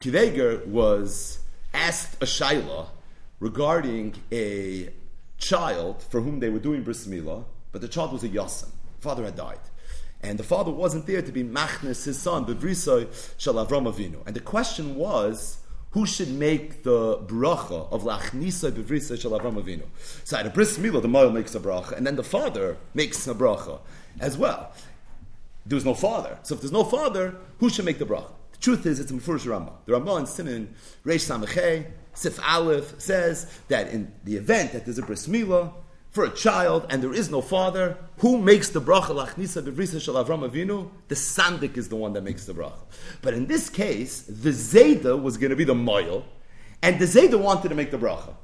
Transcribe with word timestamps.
Kiveger 0.00 0.66
was 0.66 1.40
asked 1.74 2.14
a 2.22 2.24
shaila 2.24 2.86
regarding 3.38 4.14
a 4.32 4.88
child 5.36 6.02
for 6.02 6.22
whom 6.22 6.40
they 6.40 6.48
were 6.48 6.58
doing 6.58 6.82
bris 6.82 7.06
milah, 7.06 7.44
but 7.70 7.82
the 7.82 7.88
child 7.88 8.10
was 8.10 8.24
a 8.24 8.28
yasim. 8.30 8.70
Father 9.00 9.24
had 9.24 9.36
died. 9.36 9.60
And 10.22 10.38
the 10.38 10.42
father 10.42 10.70
wasn't 10.70 11.06
there 11.06 11.20
to 11.20 11.30
be 11.30 11.44
machnes 11.44 12.06
his 12.06 12.18
son, 12.18 12.46
Bevrisoy 12.46 13.08
Shal 13.36 13.56
Avram 13.56 13.92
Avinu. 13.92 14.26
And 14.26 14.34
the 14.34 14.40
question 14.40 14.94
was, 14.94 15.58
who 15.90 16.06
should 16.06 16.30
make 16.30 16.82
the 16.82 17.18
bracha 17.18 17.92
of 17.92 18.04
lachnisa 18.04 18.72
bevrisa 18.72 19.20
shel 19.20 19.32
Avinu? 19.32 19.82
So 20.24 20.38
at 20.38 20.46
a 20.46 20.50
bris 20.50 20.78
milah, 20.78 21.02
the 21.02 21.08
mother 21.08 21.30
makes 21.30 21.54
a 21.54 21.60
bracha, 21.60 21.92
and 21.92 22.06
then 22.06 22.16
the 22.16 22.24
father 22.24 22.78
makes 22.94 23.28
a 23.28 23.34
bracha 23.34 23.80
as 24.18 24.38
well. 24.38 24.72
There 25.66 25.76
was 25.76 25.84
no 25.84 25.92
father, 25.92 26.38
so 26.42 26.54
if 26.54 26.62
there's 26.62 26.72
no 26.72 26.84
father, 26.84 27.36
who 27.58 27.68
should 27.68 27.84
make 27.84 27.98
the 27.98 28.06
bracha? 28.06 28.32
Truth 28.60 28.84
is, 28.84 29.00
it's 29.00 29.10
a 29.10 29.14
Mefurish 29.14 29.46
Rambam. 29.46 29.72
The 29.86 29.92
Rambam 29.92 30.20
in 30.20 30.26
Simon 30.26 30.74
Reish 31.04 31.26
Samachei, 31.26 31.86
Sif 32.12 32.38
Aleph, 32.46 33.00
says 33.00 33.46
that 33.68 33.88
in 33.88 34.12
the 34.24 34.36
event 34.36 34.72
that 34.72 34.84
there's 34.84 34.98
a 34.98 35.02
bris 35.02 35.26
milah 35.26 35.72
for 36.10 36.24
a 36.24 36.30
child 36.30 36.86
and 36.90 37.02
there 37.02 37.14
is 37.14 37.30
no 37.30 37.40
father, 37.40 37.96
who 38.18 38.38
makes 38.38 38.68
the 38.68 38.80
bracha 38.80 39.14
lachnisa 39.14 39.62
bevrisa 39.62 39.98
shel 40.00 40.22
Avinu? 40.22 40.90
The 41.08 41.14
sandik 41.14 41.78
is 41.78 41.88
the 41.88 41.96
one 41.96 42.12
that 42.12 42.22
makes 42.22 42.44
the 42.44 42.52
bracha. 42.52 42.80
But 43.22 43.32
in 43.32 43.46
this 43.46 43.70
case, 43.70 44.22
the 44.22 44.50
zayda 44.50 45.20
was 45.20 45.38
going 45.38 45.50
to 45.50 45.56
be 45.56 45.64
the 45.64 45.74
moil, 45.74 46.26
and 46.82 46.98
the 46.98 47.06
zayda 47.06 47.40
wanted 47.40 47.68
to 47.70 47.74
make 47.74 47.90
the 47.90 47.98
bracha. 47.98 48.34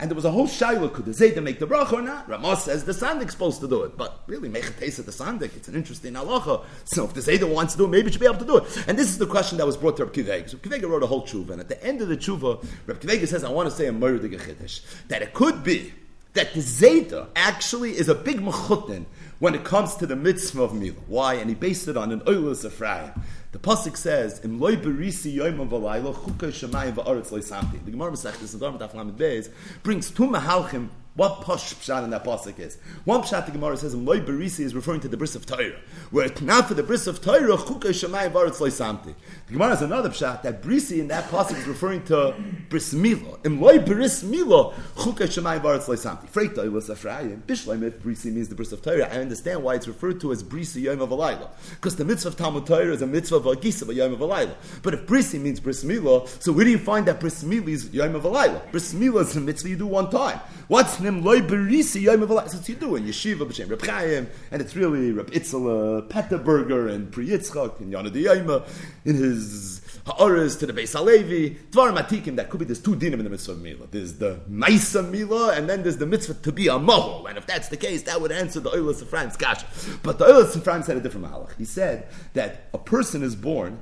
And 0.00 0.08
there 0.08 0.14
was 0.14 0.24
a 0.24 0.30
whole 0.30 0.46
shaila, 0.46 0.92
could 0.92 1.06
the 1.06 1.10
Zayda 1.10 1.42
make 1.42 1.58
the 1.58 1.66
bracha 1.66 1.94
or 1.94 2.02
not? 2.02 2.28
Ramos 2.28 2.62
says 2.64 2.84
the 2.84 2.92
Sandik's 2.92 3.32
supposed 3.32 3.60
to 3.62 3.68
do 3.68 3.82
it. 3.82 3.96
But 3.96 4.20
really, 4.28 4.48
make 4.48 4.68
a 4.68 4.70
taste 4.70 5.00
of 5.00 5.06
the 5.06 5.12
Sandik. 5.12 5.56
It's 5.56 5.66
an 5.66 5.74
interesting 5.74 6.14
halacha. 6.14 6.64
So 6.84 7.04
if 7.04 7.14
the 7.14 7.20
Zayda 7.20 7.52
wants 7.52 7.72
to 7.72 7.78
do 7.78 7.84
it, 7.86 7.88
maybe 7.88 8.06
it 8.08 8.12
should 8.12 8.20
be 8.20 8.26
able 8.26 8.38
to 8.38 8.44
do 8.44 8.58
it. 8.58 8.84
And 8.86 8.96
this 8.96 9.08
is 9.08 9.18
the 9.18 9.26
question 9.26 9.58
that 9.58 9.66
was 9.66 9.76
brought 9.76 9.96
to 9.96 10.04
Reb 10.04 10.14
Kivega. 10.14 10.50
So 10.50 10.56
Kivega 10.58 10.88
wrote 10.88 11.02
a 11.02 11.06
whole 11.06 11.26
tshuva. 11.26 11.50
And 11.50 11.60
at 11.60 11.68
the 11.68 11.82
end 11.84 12.00
of 12.00 12.08
the 12.08 12.16
tshuva, 12.16 12.64
Reb 12.86 13.00
Kivega 13.00 13.26
says, 13.26 13.42
I 13.42 13.50
want 13.50 13.68
to 13.68 13.74
say 13.74 13.86
a 13.86 13.92
murder 13.92 14.28
Chiddush. 14.28 14.82
That 15.08 15.22
it 15.22 15.34
could 15.34 15.64
be 15.64 15.92
that 16.34 16.54
the 16.54 16.60
Zayda 16.60 17.28
actually 17.34 17.96
is 17.96 18.08
a 18.08 18.14
big 18.14 18.40
mechutin 18.40 19.06
when 19.40 19.54
it 19.56 19.64
comes 19.64 19.96
to 19.96 20.06
the 20.06 20.14
mitzvah 20.14 20.62
of 20.62 20.72
Milah. 20.72 20.94
Why? 21.08 21.34
And 21.34 21.48
he 21.48 21.56
based 21.56 21.88
it 21.88 21.96
on 21.96 22.12
an 22.12 22.20
Oilus 22.20 22.64
Ephraim. 22.64 23.12
The 23.60 23.68
pasuk 23.70 23.96
says, 23.96 24.40
"Im 24.44 24.60
loy 24.60 24.76
berisi 24.76 25.34
yoyim 25.34 25.68
v'layla 25.68 26.14
chukay 26.14 26.52
shemayim 26.52 26.94
v'aretz 26.94 27.32
loy 27.32 27.40
samti." 27.40 27.84
The 27.84 27.90
Gemara 27.90 28.12
Masechtas 28.12 28.54
Nedarim 28.54 28.78
Daf 28.78 29.16
Beis 29.16 29.48
brings 29.82 30.12
two 30.12 30.28
mahalchim 30.28 30.88
what 31.18 31.40
posh 31.40 31.74
pshat 31.74 32.04
in 32.04 32.10
that 32.10 32.22
pasuk 32.22 32.60
is. 32.60 32.78
One 33.04 33.22
pshat 33.22 33.46
the 33.46 33.50
Gemara 33.50 33.76
says, 33.76 33.92
"Loy 33.92 34.20
berisi" 34.20 34.60
is 34.60 34.72
referring 34.72 35.00
to 35.00 35.08
the 35.08 35.16
bris 35.16 35.34
of 35.34 35.46
Torah, 35.46 35.80
where 36.12 36.30
not 36.40 36.68
for 36.68 36.74
the 36.74 36.84
bris 36.84 37.08
of 37.08 37.20
Torah, 37.20 37.56
chukay 37.56 37.90
shemayim 37.90 38.30
v'aretz 38.30 38.60
loy 38.60 38.68
samti. 38.68 39.16
The 39.48 39.54
Gemara 39.54 39.70
has 39.70 39.82
another 39.82 40.10
pshat 40.10 40.42
that 40.42 40.62
brisi 40.62 41.00
in 41.00 41.08
that 41.08 41.24
pasuk 41.24 41.58
is 41.58 41.66
referring 41.66 42.04
to 42.04 42.36
bris 42.68 42.94
milo. 42.94 43.40
Im 43.44 43.60
loy 43.60 43.80
bris 43.80 44.22
milo 44.22 44.74
chukay 44.94 45.26
shemayim 45.26 45.60
v'aretz 45.60 45.88
loy 45.88 45.96
samti. 45.96 46.30
Freita 46.30 46.70
was 46.70 46.88
Ephraim. 46.88 47.42
Bishleim 47.48 47.82
if 47.82 48.00
brisi 48.00 48.32
means 48.32 48.48
the 48.48 48.54
bris 48.54 48.70
of 48.70 48.80
Torah. 48.80 49.08
I 49.12 49.18
understand 49.18 49.64
why 49.64 49.74
it's 49.74 49.88
referred 49.88 50.20
to 50.20 50.30
as 50.30 50.44
brisi 50.44 50.82
yom 50.82 51.00
of 51.00 51.10
alayla, 51.10 51.48
because 51.70 51.96
the 51.96 52.04
mitzvah 52.04 52.28
of 52.28 52.36
Talmud 52.36 52.64
Torah 52.64 52.92
is 52.92 53.02
a 53.02 53.08
mitzvah 53.08 53.36
of 53.36 53.44
agisa 53.44 53.92
yom 53.92 54.12
of 54.12 54.20
alayla. 54.20 54.54
But 54.82 54.94
if 54.94 55.00
brisi 55.06 55.40
means 55.40 55.58
bris 55.58 55.82
milo, 55.82 56.26
so 56.38 56.52
where 56.52 56.64
do 56.64 56.70
you 56.70 56.78
find 56.78 57.06
that 57.06 57.18
bris 57.18 57.42
milo 57.42 57.66
is 57.66 57.90
yom 57.90 58.14
of 58.14 58.22
alayla? 58.22 58.70
Bris 58.70 58.94
milo 58.94 59.18
is 59.18 59.34
a 59.34 59.40
mitzvah 59.40 59.70
you 59.70 59.76
do 59.76 59.86
one 59.88 60.08
time. 60.10 60.38
What's 60.68 61.00
nim 61.08 61.24
loy 61.24 61.40
berisi 61.40 62.02
yom 62.02 62.22
of? 62.22 62.28
So 62.50 62.58
it's 62.58 62.68
you 62.68 62.74
do 62.74 62.96
in 62.96 63.04
yeshiva 63.04 63.46
b'shem 63.46 63.70
Reb 63.70 63.84
Chaim, 63.84 64.28
and 64.50 64.62
it's 64.62 64.76
really 64.76 65.12
Reb 65.12 65.30
Itzela 65.30 66.08
Peterburger 66.08 66.92
and 66.92 67.10
Pri 67.10 67.26
Yitzchak 67.28 67.80
and 67.80 67.92
Yana 67.92 68.10
Diyayma 68.10 68.66
in 69.04 69.16
his 69.16 69.80
ha'aris 70.06 70.56
to 70.56 70.66
the 70.66 70.72
Beis 70.72 70.94
Halevi. 70.94 71.56
Dvar 71.70 71.96
matikim 71.96 72.36
that 72.36 72.50
could 72.50 72.60
be 72.60 72.64
there's 72.64 72.82
two 72.82 72.94
dinim 72.94 73.14
in 73.14 73.24
the 73.24 73.30
mitzvah 73.30 73.52
of 73.52 73.62
Mila. 73.62 73.86
There's 73.90 74.14
the 74.14 74.40
Maisa 74.50 75.08
Mila, 75.08 75.54
and 75.54 75.68
then 75.68 75.82
there's 75.82 75.98
the 75.98 76.06
mitzvah 76.06 76.34
to 76.34 76.52
be 76.52 76.68
a 76.68 76.72
mahol. 76.72 77.28
And 77.28 77.38
if 77.38 77.46
that's 77.46 77.68
the 77.68 77.76
case, 77.76 78.02
that 78.02 78.20
would 78.20 78.32
answer 78.32 78.60
the 78.60 78.70
Oilas 78.70 79.02
Ephraim's 79.02 79.36
Kasha. 79.36 79.66
But 80.02 80.18
the 80.18 80.26
Oilas 80.26 80.54
of 80.56 80.64
Franz 80.64 80.86
said 80.86 80.96
a 80.96 81.00
different 81.00 81.26
malach. 81.26 81.56
He 81.56 81.64
said 81.64 82.08
that 82.34 82.68
a 82.74 82.78
person 82.78 83.22
is 83.22 83.34
born 83.34 83.80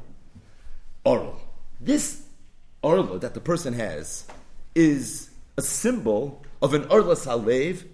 oral. 1.04 1.40
This 1.80 2.22
orla 2.82 3.18
that 3.18 3.34
the 3.34 3.40
person 3.40 3.74
has 3.74 4.26
is 4.74 5.30
a 5.56 5.62
symbol 5.62 6.44
of 6.62 6.74
an 6.74 6.86
orla 6.90 7.14
salev 7.14 7.84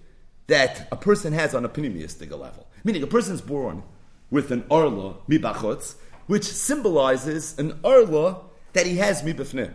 that 0.47 0.87
a 0.91 0.95
person 0.95 1.33
has 1.33 1.55
on 1.55 1.65
a 1.65 1.69
pneumistic 1.69 2.31
level. 2.31 2.67
Meaning 2.83 3.03
a 3.03 3.07
person 3.07 3.33
is 3.33 3.41
born 3.41 3.83
with 4.29 4.51
an 4.51 4.65
orla 4.69 5.15
mibachotz, 5.29 5.95
which 6.27 6.43
symbolizes 6.43 7.57
an 7.57 7.79
orla 7.83 8.41
that 8.73 8.85
he 8.85 8.97
has 8.97 9.21
mibafnim. 9.21 9.73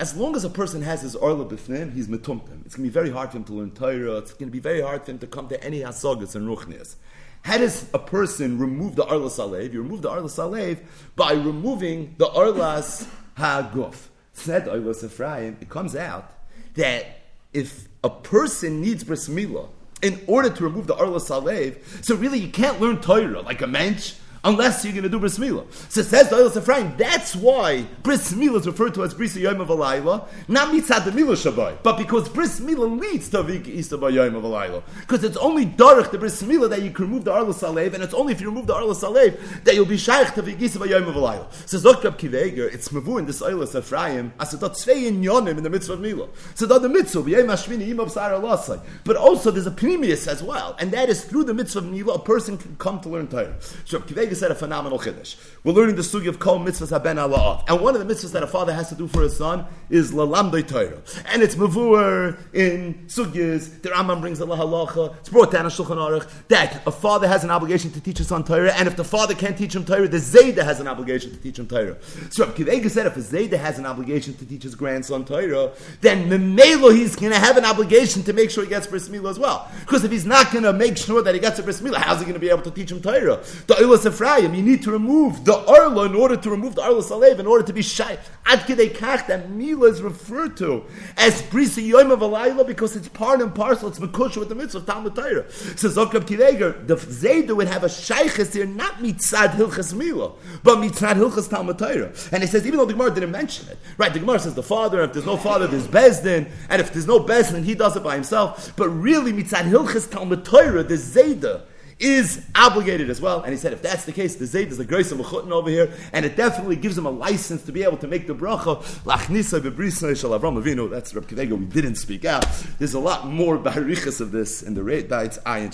As 0.00 0.16
long 0.16 0.36
as 0.36 0.44
a 0.44 0.50
person 0.50 0.82
has 0.82 1.02
his 1.02 1.16
orla 1.16 1.44
bifnim, 1.44 1.92
he's 1.92 2.06
metumtim. 2.06 2.64
It's 2.64 2.76
going 2.76 2.88
to 2.88 2.88
be 2.88 2.88
very 2.88 3.10
hard 3.10 3.32
for 3.32 3.38
him 3.38 3.44
to 3.44 3.52
learn 3.52 3.72
Torah. 3.72 4.18
It's 4.18 4.32
going 4.32 4.48
to 4.48 4.52
be 4.52 4.60
very 4.60 4.80
hard 4.80 5.04
for 5.04 5.10
him 5.10 5.18
to 5.18 5.26
come 5.26 5.48
to 5.48 5.62
any 5.62 5.80
hasagas 5.80 6.36
and 6.36 6.46
ruchnias. 6.46 6.94
How 7.42 7.58
does 7.58 7.88
a 7.92 7.98
person 7.98 8.58
remove 8.58 8.94
the 8.94 9.04
arlas 9.04 9.38
salev? 9.38 9.72
You 9.72 9.82
remove 9.82 10.02
the 10.02 10.10
arlas 10.10 10.38
salev 10.38 10.78
by 11.16 11.32
removing 11.32 12.14
the 12.16 12.26
arlas 12.26 13.08
haguf. 13.36 14.08
Said 14.34 14.66
arlas 14.66 15.02
Ephraim. 15.02 15.56
It 15.60 15.68
comes 15.68 15.96
out 15.96 16.32
that 16.74 17.17
if 17.52 17.88
a 18.04 18.10
person 18.10 18.80
needs 18.80 19.04
bris 19.04 19.28
milah 19.28 19.68
in 20.02 20.20
order 20.26 20.48
to 20.50 20.62
remove 20.62 20.86
the 20.86 20.94
arlas 20.94 21.28
salev, 21.28 21.76
so 22.04 22.14
really 22.14 22.38
you 22.38 22.48
can't 22.48 22.80
learn 22.80 23.00
Torah 23.00 23.40
like 23.40 23.62
a 23.62 23.66
mensch 23.66 24.14
unless 24.44 24.84
you're 24.84 24.92
going 24.92 25.02
to 25.02 25.08
do 25.08 25.18
bris 25.18 25.38
milah. 25.38 25.70
So 25.90 26.02
says 26.02 26.30
the 26.30 26.36
Oil 26.36 26.56
Ephraim, 26.56 26.94
that's 26.96 27.34
why 27.36 27.82
bris 28.02 28.32
milah 28.32 28.60
is 28.60 28.66
referred 28.66 28.94
to 28.94 29.04
as 29.04 29.14
bris 29.14 29.36
yom 29.36 29.60
of 29.60 29.68
alayla, 29.68 30.26
not 30.48 30.74
mitzad 30.74 31.04
the 31.04 31.10
milah 31.10 31.36
shabai, 31.36 31.76
but 31.82 31.98
because 31.98 32.28
bris 32.28 32.60
milah 32.60 32.98
leads 33.00 33.28
to 33.30 33.42
vik 33.42 33.68
isa 33.68 33.96
yom 33.96 34.34
of 34.34 34.44
alayla. 34.44 34.82
Because 35.00 35.24
it's 35.24 35.36
only 35.36 35.66
darach 35.66 36.10
the 36.10 36.18
bris 36.18 36.42
milah 36.42 36.68
that 36.70 36.82
you 36.82 36.90
can 36.90 37.06
remove 37.06 37.24
the 37.24 37.32
arla 37.32 37.54
salev, 37.54 37.94
and 37.94 38.02
it's 38.02 38.14
only 38.14 38.32
if 38.32 38.40
you 38.40 38.48
remove 38.48 38.66
the 38.66 38.74
arla 38.74 38.94
salev 38.94 39.64
that 39.64 39.74
you'll 39.74 39.86
be 39.86 39.96
shaykh 39.96 40.34
to 40.34 40.42
vik 40.42 40.60
isa 40.60 40.78
yom 40.88 41.08
of 41.08 41.14
alayla. 41.14 41.46
So 41.66 41.78
Zokrab 41.78 42.16
Kiveger, 42.16 42.72
it's 42.72 42.88
mavu 42.88 43.18
in 43.18 43.26
this 43.26 43.42
Oil 43.42 43.62
Ephraim, 43.62 44.32
as 44.40 44.54
it 44.54 44.60
tzvei 44.60 45.06
in 45.06 45.22
yonim 45.22 45.56
in 45.56 45.62
the 45.62 45.70
mitzvah 45.70 45.94
of 45.94 46.00
milah. 46.00 46.28
So 46.54 46.66
that 46.66 46.82
the 46.82 46.88
mitzvah, 46.88 47.22
b'yem 47.22 47.46
hashmini 47.46 47.90
imam 47.90 48.08
sar 48.08 48.30
alasai. 48.30 48.80
But 49.04 49.16
also 49.16 49.50
there's 49.50 49.66
a 49.66 49.70
pneumius 49.70 50.26
as 50.28 50.42
well, 50.42 50.76
and 50.78 50.92
that 50.92 51.08
is 51.08 51.24
through 51.24 51.44
the 51.44 51.54
mitzvah 51.54 51.80
of 51.80 51.84
milah, 51.86 52.16
a 52.16 52.18
person 52.18 52.58
can 52.58 52.76
come 52.76 53.00
to 53.00 53.08
learn 53.08 53.28
Torah. 53.28 53.54
So 53.84 53.98
said 54.34 54.50
a 54.50 54.54
phenomenal 54.54 54.98
chiddush. 54.98 55.36
We're 55.64 55.72
learning 55.72 55.96
the 55.96 56.02
sugi 56.02 56.28
of 56.28 56.38
kol 56.38 56.58
mitzvahs 56.58 56.90
haben 56.90 57.16
ala'av. 57.16 57.64
And 57.68 57.80
one 57.80 57.94
of 57.94 58.06
the 58.06 58.14
mitzvahs 58.14 58.32
that 58.32 58.42
a 58.42 58.46
father 58.46 58.72
has 58.72 58.88
to 58.90 58.94
do 58.94 59.08
for 59.08 59.22
his 59.22 59.36
son 59.36 59.64
is 59.90 60.12
lalamdei 60.12 60.66
Torah. 60.66 61.02
And 61.26 61.42
it's 61.42 61.54
mavur 61.54 62.38
in 62.52 63.06
sugyas. 63.06 63.82
The 63.82 63.90
Rambam 63.90 64.20
brings 64.20 64.38
the 64.38 64.46
halacha. 64.46 65.16
It's 65.18 65.28
brought 65.28 65.50
down 65.50 65.64
in 65.64 65.70
Shulchan 65.70 65.96
Aruch 65.96 66.28
that 66.48 66.86
a 66.86 66.92
father 66.92 67.28
has 67.28 67.44
an 67.44 67.50
obligation 67.50 67.90
to 67.92 68.00
teach 68.00 68.18
his 68.18 68.28
son 68.28 68.44
Torah. 68.44 68.72
And 68.74 68.88
if 68.88 68.96
the 68.96 69.04
father 69.04 69.34
can't 69.34 69.56
teach 69.56 69.74
him 69.74 69.84
Torah, 69.84 70.08
the 70.08 70.18
Zayda 70.18 70.62
has 70.64 70.80
an 70.80 70.88
obligation 70.88 71.30
to 71.30 71.36
teach 71.36 71.58
him 71.58 71.66
Torah. 71.66 71.96
So 72.30 72.44
Rav 72.44 72.54
Kivega 72.54 72.90
said 72.90 73.06
if 73.06 73.16
a 73.16 73.20
Zayda 73.20 73.58
has 73.58 73.78
an 73.78 73.86
obligation 73.86 74.34
to 74.34 74.46
teach 74.46 74.62
his 74.62 74.74
grandson 74.74 75.24
Torah, 75.24 75.72
then 76.00 76.28
Memelo 76.28 76.94
he's 76.94 77.16
going 77.16 77.32
to 77.32 77.38
have 77.38 77.56
an 77.56 77.64
obligation 77.64 78.22
to 78.24 78.32
make 78.32 78.50
sure 78.50 78.64
he 78.64 78.70
gets 78.70 78.86
bris 78.86 79.08
as 79.08 79.38
well. 79.38 79.70
Because 79.80 80.04
if 80.04 80.10
he's 80.10 80.26
not 80.26 80.52
going 80.52 80.64
to 80.64 80.72
make 80.72 80.96
sure 80.96 81.22
that 81.22 81.34
he 81.34 81.40
gets 81.40 81.58
a 81.58 81.62
bris 81.62 81.80
how's 81.96 82.18
he 82.18 82.24
going 82.24 82.34
to 82.34 82.40
be 82.40 82.50
able 82.50 82.62
to 82.62 82.70
teach 82.70 82.90
him 82.90 83.00
Torah? 83.00 83.36
The 83.66 83.74
Oilas 83.74 84.06
Ephraim, 84.18 84.52
you 84.52 84.62
need 84.62 84.82
to 84.82 84.90
remove 84.90 85.44
the 85.44 85.56
arla 85.56 86.06
in 86.06 86.14
order 86.16 86.36
to 86.36 86.50
remove 86.50 86.74
the 86.74 86.82
arla 86.82 87.02
salev 87.02 87.38
in 87.38 87.46
order 87.46 87.64
to 87.64 87.72
be 87.72 87.82
shy. 87.82 88.18
Ad 88.46 88.60
kidei 88.60 88.90
kach 88.90 89.28
that 89.28 89.48
mila 89.48 89.88
is 89.88 90.02
referred 90.02 90.56
to 90.56 90.84
as 91.16 91.40
brisa 91.42 91.86
yom 91.86 92.10
of 92.10 92.18
alayla 92.18 92.66
because 92.66 92.96
it's 92.96 93.06
part 93.06 93.40
and 93.40 93.54
parcel. 93.54 93.88
It's 93.88 94.00
mekush 94.00 94.36
with 94.36 94.48
the 94.48 94.56
mitzvah 94.56 94.78
of 94.78 94.86
Talmud 94.86 95.14
Torah. 95.14 95.48
Says 95.52 95.96
Zokrab 95.96 96.22
Kiveger, 96.22 96.84
the 96.84 96.96
zayda 96.96 97.54
would 97.54 97.68
have 97.68 97.84
a 97.84 97.86
shayches 97.86 98.54
here, 98.54 98.66
not 98.66 98.94
mitzad 98.94 99.50
hilchas 99.50 99.94
mila, 99.94 100.32
but 100.64 100.78
mitzad 100.78 101.14
hilchas 101.14 101.48
Talmud 101.48 101.78
Torah. 101.78 102.12
And 102.32 102.42
he 102.42 102.48
says 102.48 102.66
even 102.66 102.78
though 102.78 102.86
the 102.86 102.94
Gemara 102.94 103.14
didn't 103.14 103.30
mention 103.30 103.68
it, 103.68 103.78
right? 103.98 104.12
The 104.12 104.18
Gemara 104.18 104.40
says 104.40 104.54
the 104.54 104.64
father. 104.64 105.00
If 105.02 105.12
there's 105.12 105.26
no 105.26 105.36
father, 105.36 105.68
there's 105.68 105.86
bezdin, 105.86 106.50
and 106.68 106.80
if 106.80 106.92
there's 106.92 107.06
no 107.06 107.20
bezdin, 107.20 107.62
he 107.62 107.76
does 107.76 107.96
it 107.96 108.02
by 108.02 108.16
himself. 108.16 108.72
But 108.74 108.88
really, 108.88 109.32
mitzad 109.32 109.70
hilchas 109.70 110.10
Talmud 110.10 110.44
Torah, 110.44 110.82
the 110.82 110.94
zayda 110.94 111.62
is 112.00 112.44
obligated 112.54 113.10
as 113.10 113.20
well. 113.20 113.42
And 113.42 113.52
he 113.52 113.58
said, 113.58 113.72
if 113.72 113.82
that's 113.82 114.04
the 114.04 114.12
case, 114.12 114.36
the 114.36 114.46
Zayd 114.46 114.68
is 114.68 114.78
the 114.78 114.84
grace 114.84 115.10
of 115.10 115.18
Mechutin 115.18 115.50
over 115.50 115.68
here, 115.68 115.92
and 116.12 116.24
it 116.24 116.36
definitely 116.36 116.76
gives 116.76 116.96
him 116.96 117.06
a 117.06 117.10
license 117.10 117.62
to 117.64 117.72
be 117.72 117.82
able 117.82 117.96
to 117.98 118.06
make 118.06 118.26
the 118.26 118.34
bracha, 118.34 118.82
Lachnisa 119.04 119.60
Avram 119.60 120.62
Avinu. 120.62 120.90
That's 120.90 121.14
Reb 121.14 121.26
Kivega, 121.26 121.58
we 121.58 121.64
didn't 121.66 121.96
speak 121.96 122.24
out. 122.24 122.46
There's 122.78 122.94
a 122.94 123.00
lot 123.00 123.26
more 123.26 123.58
barichas 123.68 124.20
of 124.20 124.30
this 124.30 124.62
in 124.62 124.74
the 124.74 124.82
Reit 124.82 125.08
Bites 125.08 125.38
Ayin 125.38 125.72